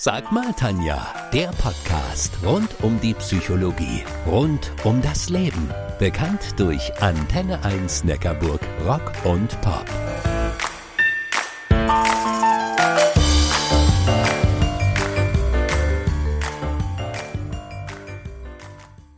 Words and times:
Sag 0.00 0.30
mal, 0.30 0.52
Tanja, 0.54 1.12
der 1.32 1.48
Podcast 1.60 2.32
rund 2.44 2.68
um 2.82 3.00
die 3.00 3.14
Psychologie, 3.14 4.04
rund 4.26 4.70
um 4.84 5.02
das 5.02 5.28
Leben. 5.28 5.70
Bekannt 5.98 6.58
durch 6.58 6.92
Antenne 7.02 7.64
1 7.64 8.04
Neckarburg 8.04 8.60
Rock 8.86 9.10
und 9.24 9.60
Pop. 9.60 9.84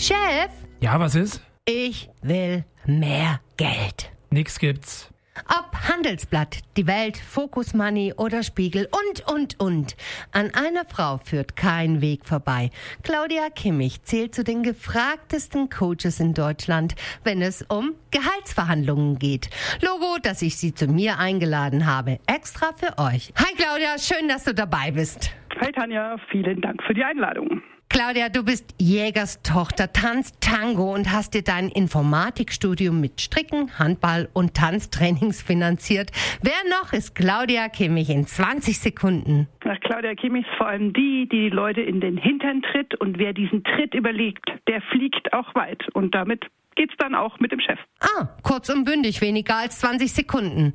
Chef, 0.00 0.50
Ja, 0.80 0.98
was 0.98 1.14
ist? 1.14 1.40
ich 1.66 2.10
will 2.22 2.64
mehr 2.86 3.40
Geld. 3.56 4.10
Nix 4.30 4.58
gibt's. 4.58 5.08
Ob 5.48 5.74
Handelsblatt, 5.88 6.60
Die 6.76 6.86
Welt, 6.86 7.16
Focus 7.16 7.74
Money 7.74 8.12
oder 8.16 8.42
Spiegel 8.42 8.88
und, 8.90 9.32
und, 9.32 9.60
und. 9.60 9.96
An 10.32 10.50
einer 10.54 10.84
Frau 10.84 11.18
führt 11.18 11.56
kein 11.56 12.00
Weg 12.00 12.26
vorbei. 12.26 12.70
Claudia 13.02 13.48
Kimmich 13.50 14.02
zählt 14.02 14.34
zu 14.34 14.44
den 14.44 14.62
gefragtesten 14.62 15.70
Coaches 15.70 16.20
in 16.20 16.34
Deutschland, 16.34 16.94
wenn 17.24 17.42
es 17.42 17.62
um 17.62 17.94
Gehaltsverhandlungen 18.10 19.18
geht. 19.18 19.50
Logo, 19.80 20.18
dass 20.22 20.42
ich 20.42 20.56
sie 20.56 20.74
zu 20.74 20.86
mir 20.86 21.18
eingeladen 21.18 21.86
habe. 21.86 22.18
Extra 22.26 22.72
für 22.72 22.98
euch. 22.98 23.32
Hi 23.36 23.54
Claudia, 23.56 23.98
schön, 23.98 24.28
dass 24.28 24.44
du 24.44 24.54
dabei 24.54 24.90
bist. 24.90 25.32
Hi 25.60 25.72
Tanja, 25.72 26.16
vielen 26.30 26.60
Dank 26.60 26.82
für 26.82 26.94
die 26.94 27.04
Einladung. 27.04 27.62
Claudia, 27.90 28.28
du 28.28 28.44
bist 28.44 28.74
Jägerstochter, 28.78 29.92
tanzt 29.92 30.40
Tango 30.40 30.94
und 30.94 31.12
hast 31.12 31.34
dir 31.34 31.42
dein 31.42 31.68
Informatikstudium 31.68 33.00
mit 33.00 33.20
Stricken, 33.20 33.78
Handball 33.78 34.28
und 34.32 34.54
Tanztrainings 34.54 35.42
finanziert. 35.42 36.12
Wer 36.40 36.52
noch 36.70 36.92
ist 36.92 37.16
Claudia 37.16 37.68
Kimmich 37.68 38.08
in 38.08 38.26
20 38.26 38.78
Sekunden? 38.78 39.48
Nach 39.64 39.78
Claudia 39.80 40.14
Kimmich 40.14 40.46
ist 40.46 40.56
vor 40.56 40.68
allem 40.68 40.92
die, 40.92 41.28
die 41.28 41.40
die 41.40 41.48
Leute 41.48 41.80
in 41.80 42.00
den 42.00 42.16
Hintern 42.16 42.62
tritt 42.62 42.94
und 43.00 43.18
wer 43.18 43.32
diesen 43.32 43.64
Tritt 43.64 43.94
überlegt, 43.94 44.48
der 44.68 44.80
fliegt 44.82 45.32
auch 45.32 45.54
weit 45.56 45.82
und 45.94 46.14
damit 46.14 46.46
geht's 46.76 46.94
dann 46.98 47.14
auch 47.14 47.40
mit 47.40 47.50
dem 47.50 47.60
Chef. 47.60 47.78
Ah, 48.00 48.28
kurz 48.42 48.68
und 48.68 48.84
bündig, 48.84 49.20
weniger 49.20 49.56
als 49.56 49.80
20 49.80 50.12
Sekunden. 50.12 50.72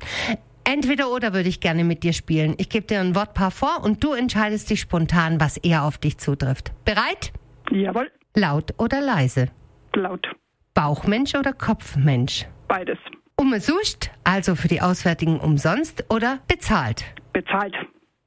Entweder 0.68 1.10
oder 1.12 1.32
würde 1.32 1.48
ich 1.48 1.60
gerne 1.60 1.84
mit 1.84 2.02
dir 2.02 2.12
spielen. 2.12 2.54
Ich 2.58 2.68
gebe 2.68 2.86
dir 2.88 2.98
ein 2.98 3.14
Wortpaar 3.14 3.52
vor 3.52 3.84
und 3.84 4.02
du 4.02 4.12
entscheidest 4.14 4.68
dich 4.68 4.80
spontan, 4.80 5.38
was 5.40 5.56
eher 5.58 5.84
auf 5.84 5.96
dich 5.96 6.18
zutrifft. 6.18 6.72
Bereit? 6.84 7.32
Jawohl, 7.70 8.10
Laut 8.34 8.74
oder 8.78 9.00
leise? 9.00 9.46
laut. 9.94 10.26
Bauchmensch 10.74 11.34
oder 11.36 11.52
Kopfmensch? 11.54 12.46
Beides. 12.68 12.98
Umsonst, 13.36 14.10
also 14.24 14.56
für 14.56 14.68
die 14.68 14.82
Auswärtigen 14.82 15.38
umsonst 15.40 16.04
oder 16.10 16.40
bezahlt? 16.48 17.04
Bezahlt, 17.32 17.74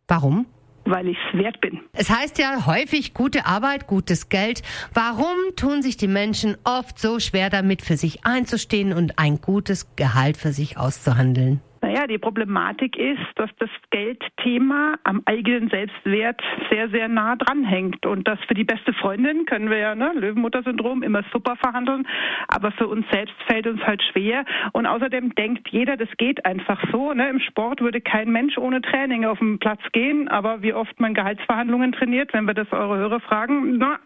Warum? 0.08 0.46
weil 0.86 1.08
ich's 1.10 1.20
wert 1.34 1.60
bin. 1.62 1.82
Es 1.94 2.10
heißt 2.10 2.40
ja 2.40 2.66
häufig 2.66 3.14
gute 3.14 3.46
Arbeit, 3.46 3.86
gutes 3.86 4.30
Geld. 4.30 4.64
Warum 4.94 5.36
tun 5.56 5.84
sich 5.84 5.98
die 5.98 6.08
Menschen 6.08 6.58
oft 6.64 6.98
so 6.98 7.20
schwer 7.20 7.52
damit, 7.52 7.84
für 7.84 7.98
sich 7.98 8.26
einzustehen 8.26 8.94
und 8.94 9.20
ein 9.20 9.40
gutes 9.42 9.96
Gehalt 9.96 10.38
für 10.38 10.52
sich 10.52 10.78
auszuhandeln? 10.78 11.62
Naja, 11.90 12.06
die 12.06 12.20
Problematik 12.20 12.96
ist, 12.98 13.18
dass 13.34 13.50
das 13.58 13.70
Geldthema 13.90 14.94
am 15.06 15.24
eigenen 15.26 15.70
Selbstwert 15.70 16.40
sehr, 16.70 16.88
sehr 16.90 17.08
nah 17.08 17.36
dranhängt. 17.36 18.06
Und 18.06 18.28
das 18.28 18.38
für 18.48 18.54
die 18.54 18.64
beste 18.64 18.94
Freundin 18.94 19.48
können 19.48 19.72
wir 19.72 19.80
ja, 19.80 19.96
ne, 19.96 20.12
Löwenmutter-Syndrom, 20.14 21.02
immer 21.02 21.24
super 21.34 21.56
verhandeln. 21.56 22.08
Aber 22.48 22.72
für 22.74 22.86
uns 22.86 23.08
selbst 23.12 23.34
fällt 23.48 23.66
uns 23.66 23.82
halt 23.82 24.04
schwer. 24.04 24.46
Und 24.72 24.86
außerdem 24.86 25.34
denkt 25.34 25.68
jeder, 25.70 25.98
das 25.98 26.10
geht 26.18 26.46
einfach 26.46 26.80
so. 26.92 27.12
Ne? 27.12 27.28
Im 27.28 27.40
Sport 27.40 27.82
würde 27.82 28.02
kein 28.02 28.30
Mensch 28.30 28.60
ohne 28.60 28.84
Training 28.84 29.26
auf 29.26 29.40
den 29.40 29.58
Platz 29.58 29.82
gehen. 29.92 30.28
Aber 30.28 30.62
wie 30.62 30.76
oft 30.76 31.00
man 31.00 31.16
Gehaltsverhandlungen 31.16 31.92
trainiert, 31.94 32.34
wenn 32.34 32.46
wir 32.46 32.54
das 32.54 32.72
eure 32.72 32.98
Hörer 32.98 33.20
fragen, 33.20 33.80
na, 33.80 33.98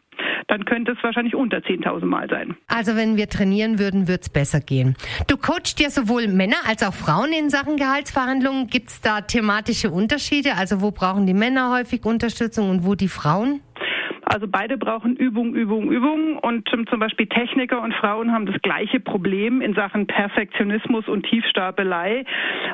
dann 0.48 0.66
könnte 0.66 0.92
es 0.92 0.98
wahrscheinlich 1.04 1.36
unter 1.36 1.58
10.000 1.58 2.06
Mal 2.06 2.30
sein. 2.30 2.56
Also 2.68 2.96
wenn 2.96 3.18
wir 3.18 3.30
trainieren 3.30 3.80
würden, 3.80 4.08
wird's 4.08 4.30
besser 4.30 4.60
gehen. 4.60 4.96
Du 5.28 5.38
coachst 5.38 5.80
ja 5.80 5.90
sowohl 5.90 6.28
Männer 6.28 6.58
als 6.68 6.84
auch 6.84 6.94
Frauen 6.94 7.34
in 7.34 7.50
Sachen 7.50 7.78
Gehaltsverhandlungen. 7.78 8.68
Gibt's 8.68 9.02
da 9.02 9.22
thematische 9.22 9.92
Unterschiede? 9.92 10.56
Also 10.56 10.82
wo 10.82 10.92
brauchen 10.92 11.26
die 11.26 11.34
Männer 11.34 11.72
häufig 11.72 12.06
Unterstützung 12.06 12.70
und 12.70 12.86
wo 12.86 12.96
die 12.96 13.08
Frauen? 13.08 13.62
Also 14.34 14.48
beide 14.48 14.80
brauchen 14.80 15.16
Übung, 15.16 15.54
Übung, 15.54 15.92
Übung. 15.92 16.40
Und 16.40 16.68
zum 16.68 17.00
Beispiel 17.00 17.28
Techniker 17.28 17.84
und 17.84 17.94
Frauen 17.94 18.32
haben 18.32 18.48
das 18.48 18.60
gleiche 18.64 19.00
Problem 19.00 19.62
in 19.62 19.76
Sachen 19.76 20.08
Perfektionismus 20.08 21.08
und 21.08 21.24
Tiefstapelei. 21.28 22.26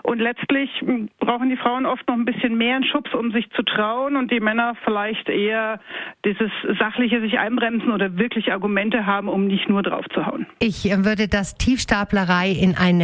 Und 0.04 0.20
letztlich 0.20 0.70
ähm, 0.82 1.10
brauchen 1.20 1.50
die 1.50 1.58
Frauen 1.58 1.86
oft 1.86 2.08
noch 2.08 2.16
ein 2.16 2.24
bisschen 2.24 2.58
mehr 2.58 2.78
einen 2.78 2.86
Schubs, 2.86 3.14
um 3.14 3.34
sich 3.34 3.50
zu 3.52 3.64
trauen. 3.64 4.16
Und 4.16 4.32
die 4.32 4.40
Männer 4.40 4.76
vielleicht 4.86 5.28
eher 5.28 5.82
dieses 6.24 6.50
sachliche 6.80 7.20
sich 7.20 7.40
einbremsen 7.40 7.92
oder 7.92 8.18
wirklich 8.18 8.54
Argumente 8.54 9.06
haben, 9.06 9.28
um 9.28 9.46
nicht 9.46 9.68
nur 9.68 9.84
drauf 9.84 10.06
zu 10.14 10.26
hauen. 10.26 10.46
Ich 10.60 10.90
äh, 10.90 11.04
würde 11.04 11.28
das 11.28 11.56
Tiefstaplerei 11.58 12.52
in 12.52 12.78
ein 12.78 13.02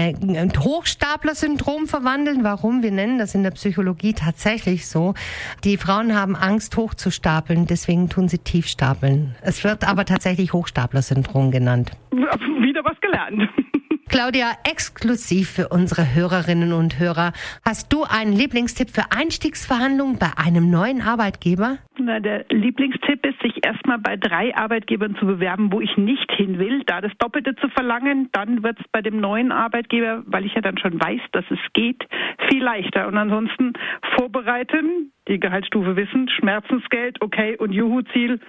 Hochstapler-Syndrom 0.57 1.87
verwandeln. 1.87 2.45
Warum? 2.45 2.83
Wir 2.83 2.91
nennen 2.91 3.17
das 3.17 3.35
in 3.35 3.43
der 3.43 3.51
Psychologie 3.51 4.13
tatsächlich 4.13 4.87
so. 4.87 5.13
Die 5.65 5.75
Frauen 5.75 6.15
haben 6.15 6.37
Angst, 6.37 6.77
hochzustapeln, 6.77 7.67
deswegen 7.67 8.07
tun 8.07 8.29
sie 8.29 8.44
Tiefstapeln. 8.45 9.35
Es 9.41 9.63
wird 9.63 9.85
aber 9.87 10.05
tatsächlich 10.05 10.53
Hochstapler-Syndrom 10.53 11.51
genannt. 11.51 11.91
Wieder 12.11 12.85
was 12.85 12.99
gelernt. 13.01 13.49
Claudia, 14.07 14.51
exklusiv 14.69 15.49
für 15.49 15.69
unsere 15.69 16.13
Hörerinnen 16.13 16.73
und 16.73 16.99
Hörer, 16.99 17.33
hast 17.65 17.91
du 17.91 18.03
einen 18.03 18.33
Lieblingstipp 18.33 18.89
für 18.89 19.11
Einstiegsverhandlungen 19.11 20.19
bei 20.19 20.29
einem 20.37 20.69
neuen 20.69 21.01
Arbeitgeber? 21.01 21.79
Na, 21.97 22.19
der 22.19 22.45
Lieblingstipp 22.49 23.25
ist, 23.25 23.41
sich 23.41 23.65
erstmal 23.65 23.97
bei 23.97 24.15
drei 24.15 24.55
Arbeitgebern 24.55 25.15
zu 25.15 25.25
bewerben, 25.25 25.71
wo 25.71 25.81
ich 25.81 25.97
nicht 25.97 26.31
hin 26.31 26.59
will, 26.59 26.83
da 26.85 27.01
das 27.01 27.11
Doppelte 27.17 27.55
zu 27.55 27.67
verlangen. 27.69 28.29
Dann 28.31 28.63
wird 28.63 28.79
es 28.79 28.85
bei 28.91 29.01
dem 29.01 29.19
neuen 29.19 29.51
Arbeitgeber, 29.51 30.23
weil 30.27 30.45
ich 30.45 30.53
ja 30.53 30.61
dann 30.61 30.77
schon 30.77 30.99
weiß, 30.99 31.21
dass 31.31 31.45
es 31.49 31.59
geht, 31.73 32.05
viel 32.49 32.63
leichter. 32.63 33.07
Und 33.07 33.17
ansonsten 33.17 33.73
vorbereiten, 34.15 35.11
die 35.27 35.39
Gehaltsstufe 35.39 35.95
wissen, 35.95 36.29
Schmerzensgeld, 36.29 37.21
okay 37.21 37.57
und 37.57 37.71
Juhu-Ziel 37.71 38.39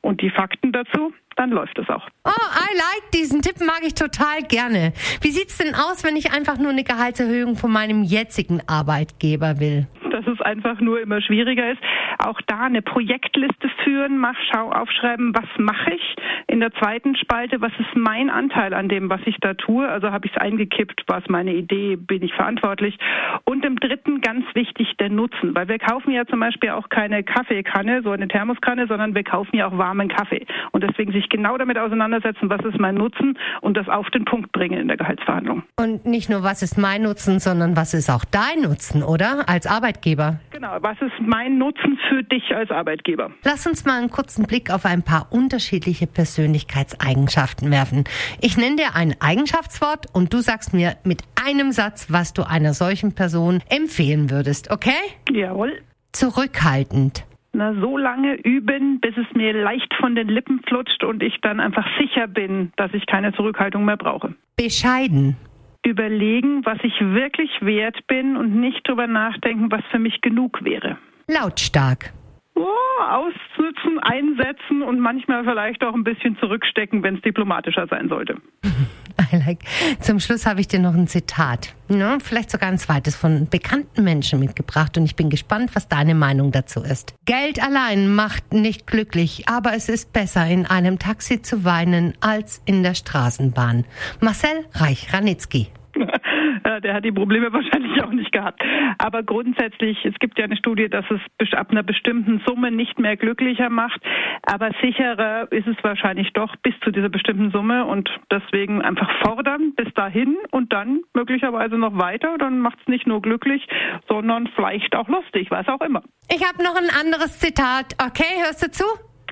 und 0.00 0.22
die 0.22 0.30
Fakten 0.30 0.72
dazu, 0.72 1.12
dann 1.42 1.50
läuft 1.50 1.78
es 1.78 1.88
auch. 1.88 2.06
Oh, 2.24 2.30
I 2.30 2.76
like 2.76 3.10
diesen 3.12 3.42
Tipp, 3.42 3.60
mag 3.60 3.80
ich 3.82 3.94
total 3.94 4.42
gerne. 4.42 4.92
Wie 5.20 5.30
sieht's 5.30 5.58
denn 5.58 5.74
aus, 5.74 6.04
wenn 6.04 6.16
ich 6.16 6.32
einfach 6.32 6.58
nur 6.58 6.70
eine 6.70 6.84
Gehaltserhöhung 6.84 7.56
von 7.56 7.72
meinem 7.72 8.04
jetzigen 8.04 8.60
Arbeitgeber 8.66 9.58
will? 9.58 9.86
Dass 10.12 10.26
es 10.26 10.40
einfach 10.40 10.80
nur 10.80 11.00
immer 11.00 11.20
schwieriger 11.20 11.72
ist. 11.72 11.80
Auch 12.18 12.40
da 12.46 12.60
eine 12.60 12.82
Projektliste 12.82 13.68
führen, 13.82 14.18
mach, 14.18 14.36
schau, 14.52 14.70
aufschreiben, 14.70 15.34
was 15.34 15.48
mache 15.58 15.94
ich. 15.94 16.16
In 16.46 16.60
der 16.60 16.72
zweiten 16.72 17.16
Spalte, 17.16 17.60
was 17.60 17.72
ist 17.78 17.94
mein 17.94 18.30
Anteil 18.30 18.74
an 18.74 18.88
dem, 18.88 19.08
was 19.08 19.20
ich 19.24 19.36
da 19.40 19.54
tue? 19.54 19.88
Also 19.88 20.10
habe 20.10 20.26
ich 20.26 20.32
es 20.32 20.40
eingekippt, 20.40 21.04
war 21.06 21.18
es 21.18 21.28
meine 21.28 21.54
Idee, 21.54 21.96
bin 21.96 22.22
ich 22.22 22.34
verantwortlich? 22.34 22.98
Und 23.44 23.64
im 23.64 23.76
dritten 23.76 24.20
ganz 24.20 24.44
wichtig 24.54 24.94
der 24.98 25.08
Nutzen, 25.08 25.54
weil 25.54 25.68
wir 25.68 25.78
kaufen 25.78 26.10
ja 26.12 26.26
zum 26.26 26.40
Beispiel 26.40 26.70
auch 26.70 26.88
keine 26.88 27.22
Kaffeekanne, 27.22 28.02
so 28.02 28.10
eine 28.10 28.28
Thermoskanne, 28.28 28.86
sondern 28.86 29.14
wir 29.14 29.24
kaufen 29.24 29.56
ja 29.56 29.68
auch 29.68 29.78
warmen 29.78 30.08
Kaffee. 30.08 30.46
Und 30.72 30.84
deswegen 30.84 31.12
sich 31.12 31.28
genau 31.28 31.56
damit 31.56 31.78
auseinandersetzen, 31.78 32.50
was 32.50 32.64
ist 32.64 32.78
mein 32.78 32.96
Nutzen 32.96 33.38
und 33.60 33.76
das 33.76 33.88
auf 33.88 34.08
den 34.10 34.24
Punkt 34.24 34.52
bringen 34.52 34.78
in 34.78 34.88
der 34.88 34.96
Gehaltsverhandlung. 34.96 35.62
Und 35.76 36.04
nicht 36.04 36.28
nur, 36.28 36.42
was 36.42 36.62
ist 36.62 36.76
mein 36.76 37.02
Nutzen, 37.02 37.38
sondern 37.38 37.76
was 37.76 37.94
ist 37.94 38.10
auch 38.10 38.24
dein 38.24 38.62
Nutzen, 38.62 39.02
oder? 39.02 39.48
Als 39.48 39.66
Arbeitgeber. 39.66 40.01
Genau, 40.50 40.76
was 40.80 41.00
ist 41.00 41.12
mein 41.20 41.58
Nutzen 41.58 41.98
für 42.08 42.22
dich 42.22 42.54
als 42.54 42.70
Arbeitgeber? 42.70 43.30
Lass 43.44 43.66
uns 43.66 43.84
mal 43.84 43.98
einen 43.98 44.10
kurzen 44.10 44.46
Blick 44.46 44.70
auf 44.70 44.84
ein 44.84 45.02
paar 45.02 45.28
unterschiedliche 45.30 46.06
Persönlichkeitseigenschaften 46.06 47.70
werfen. 47.70 48.04
Ich 48.40 48.56
nenne 48.56 48.76
dir 48.76 48.94
ein 48.94 49.14
Eigenschaftswort 49.20 50.06
und 50.12 50.32
du 50.32 50.38
sagst 50.38 50.74
mir 50.74 50.96
mit 51.04 51.22
einem 51.46 51.72
Satz, 51.72 52.10
was 52.10 52.32
du 52.32 52.42
einer 52.42 52.74
solchen 52.74 53.14
Person 53.14 53.60
empfehlen 53.68 54.30
würdest, 54.30 54.70
okay? 54.70 54.90
Jawohl. 55.30 55.80
Zurückhaltend, 56.12 57.24
Na, 57.54 57.74
so 57.80 57.96
lange 57.98 58.34
üben, 58.34 59.00
bis 59.00 59.14
es 59.16 59.26
mir 59.34 59.52
leicht 59.52 59.92
von 60.00 60.14
den 60.14 60.28
Lippen 60.28 60.60
flutscht 60.66 61.04
und 61.04 61.22
ich 61.22 61.38
dann 61.42 61.60
einfach 61.60 61.86
sicher 61.98 62.26
bin, 62.26 62.72
dass 62.76 62.92
ich 62.94 63.06
keine 63.06 63.32
Zurückhaltung 63.32 63.84
mehr 63.84 63.96
brauche. 63.96 64.34
bescheiden, 64.56 65.36
Überlegen, 65.84 66.64
was 66.64 66.78
ich 66.82 66.94
wirklich 67.00 67.50
wert 67.60 68.06
bin 68.06 68.36
und 68.36 68.54
nicht 68.60 68.86
drüber 68.88 69.06
nachdenken, 69.06 69.70
was 69.70 69.82
für 69.90 69.98
mich 69.98 70.20
genug 70.20 70.62
wäre. 70.64 70.98
lautstark, 71.28 72.12
Oh, 72.54 73.02
ausnutzen, 73.02 73.98
einsetzen 74.00 74.82
und 74.82 75.00
manchmal 75.00 75.42
vielleicht 75.44 75.82
auch 75.82 75.94
ein 75.94 76.04
bisschen 76.04 76.36
zurückstecken, 76.38 77.02
wenn 77.02 77.16
es 77.16 77.22
diplomatischer 77.22 77.86
sein 77.88 78.08
sollte. 78.08 78.36
Like. 79.40 79.60
Zum 80.00 80.20
Schluss 80.20 80.46
habe 80.46 80.60
ich 80.60 80.68
dir 80.68 80.78
noch 80.78 80.94
ein 80.94 81.08
Zitat. 81.08 81.74
Ja, 81.88 82.18
vielleicht 82.22 82.50
sogar 82.50 82.68
ein 82.68 82.78
zweites 82.78 83.16
von 83.16 83.48
bekannten 83.48 84.04
Menschen 84.04 84.40
mitgebracht 84.40 84.96
und 84.96 85.04
ich 85.04 85.16
bin 85.16 85.30
gespannt, 85.30 85.70
was 85.74 85.88
deine 85.88 86.14
Meinung 86.14 86.52
dazu 86.52 86.80
ist. 86.80 87.14
Geld 87.24 87.62
allein 87.62 88.14
macht 88.14 88.52
nicht 88.52 88.86
glücklich, 88.86 89.48
aber 89.48 89.74
es 89.74 89.88
ist 89.88 90.12
besser, 90.12 90.46
in 90.46 90.66
einem 90.66 90.98
Taxi 90.98 91.42
zu 91.42 91.64
weinen, 91.64 92.14
als 92.20 92.62
in 92.64 92.82
der 92.82 92.94
Straßenbahn. 92.94 93.84
Marcel 94.20 94.66
Reich-Ranitzky. 94.72 95.68
der 96.82 96.94
hat 96.94 97.04
die 97.04 97.12
Probleme 97.12 97.52
wahrscheinlich 97.52 98.02
auch 98.02 98.12
nicht 98.12 98.32
gehabt. 98.32 98.62
Aber 98.98 99.22
grundsätzlich, 99.22 100.04
es 100.04 100.14
gibt 100.18 100.38
ja 100.38 100.44
eine 100.44 100.56
Studie, 100.56 100.88
dass 100.88 101.04
es 101.10 101.52
ab 101.54 101.70
einer 101.70 101.82
bestimmten 101.82 102.42
Summe 102.46 102.70
nicht 102.70 102.98
mehr 102.98 103.16
glücklicher 103.16 103.68
macht. 103.68 104.00
Aber 104.42 104.70
sicherer 104.82 105.50
ist 105.52 105.66
es 105.66 105.76
wahrscheinlich 105.82 106.32
doch 106.32 106.56
bis 106.56 106.74
zu 106.82 106.90
dieser 106.90 107.08
bestimmten 107.08 107.50
Summe 107.50 107.84
und 107.84 108.10
deswegen 108.30 108.82
einfach 108.82 109.10
fordern 109.22 109.74
bis 109.76 109.92
dahin 109.94 110.36
und 110.50 110.72
dann 110.72 111.02
möglicherweise 111.14 111.76
noch 111.76 111.96
weiter. 111.96 112.38
Dann 112.38 112.58
macht 112.60 112.78
es 112.80 112.88
nicht 112.88 113.06
nur 113.06 113.20
glücklich, 113.22 113.66
sondern 114.08 114.48
vielleicht 114.54 114.94
auch 114.96 115.08
lustig, 115.08 115.50
was 115.50 115.66
auch 115.68 115.80
immer. 115.80 116.02
Ich 116.30 116.42
habe 116.46 116.62
noch 116.62 116.76
ein 116.76 116.90
anderes 117.00 117.38
Zitat. 117.38 117.94
Okay, 118.04 118.42
hörst 118.44 118.64
du 118.64 118.70
zu? 118.70 118.84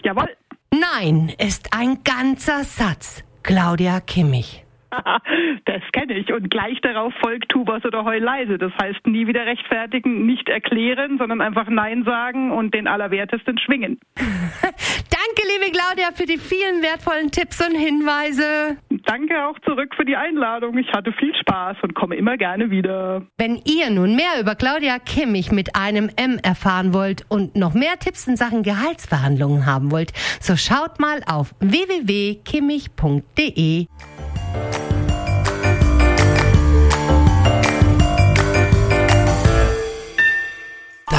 Jawohl. 0.03 0.29
Nein 0.73 1.33
ist 1.39 1.71
ein 1.77 1.99
ganzer 2.05 2.63
Satz. 2.65 3.25
Claudia 3.43 4.01
Kimmich. 4.01 4.65
das 5.65 5.83
kenne 5.93 6.19
ich. 6.19 6.33
Und 6.33 6.51
gleich 6.51 6.81
darauf 6.81 7.13
folgt 7.21 7.51
tu 7.51 7.65
was 7.67 7.85
oder 7.85 8.05
heul 8.05 8.19
leise. 8.19 8.59
Das 8.59 8.73
heißt, 8.81 9.07
nie 9.07 9.27
wieder 9.27 9.45
rechtfertigen, 9.47 10.27
nicht 10.27 10.49
erklären, 10.49 11.19
sondern 11.19 11.41
einfach 11.41 11.69
Nein 11.69 12.05
sagen 12.05 12.53
und 12.53 12.75
den 12.75 12.87
Allerwertesten 12.87 13.59
schwingen. 13.59 13.99
Danke, 14.17 15.43
liebe 15.47 15.73
Claudia, 15.73 16.13
für 16.15 16.27
die 16.27 16.39
vielen 16.39 16.83
wertvollen 16.83 17.31
Tipps 17.31 17.67
und 17.67 17.77
Hinweise. 17.77 18.77
Danke 19.05 19.47
auch 19.47 19.59
zurück 19.61 19.95
für 19.97 20.05
die 20.05 20.17
Einladung. 20.17 20.77
Ich 20.79 20.93
hatte 20.93 21.13
viel 21.13 21.35
Spaß 21.35 21.79
und 21.83 21.95
komme 21.95 22.17
immer 22.17 22.37
gerne 22.37 22.71
wieder. 22.71 23.23
Wenn 23.39 23.61
ihr 23.65 23.89
nun 23.91 24.17
mehr 24.17 24.41
über 24.41 24.55
Claudia 24.55 24.99
Kimmich 24.99 25.53
mit 25.53 25.77
einem 25.77 26.11
M 26.17 26.39
erfahren 26.43 26.95
wollt 26.95 27.25
und 27.29 27.57
noch 27.57 27.75
mehr 27.75 27.99
Tipps 27.99 28.27
in 28.27 28.37
Sachen 28.37 28.63
Gehaltsverhandlungen 28.63 29.67
haben 29.67 29.91
wollt, 29.91 30.13
so 30.41 30.57
schaut 30.57 30.99
mal 31.01 31.21
auf 31.27 31.55
www.kimmich.de. 31.61 33.87